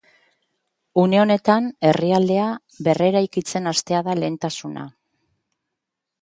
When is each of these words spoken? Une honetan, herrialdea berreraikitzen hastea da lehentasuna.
Une 1.01 1.19
honetan, 1.23 1.67
herrialdea 1.89 2.47
berreraikitzen 2.87 3.73
hastea 3.73 4.01
da 4.09 4.17
lehentasuna. 4.23 4.87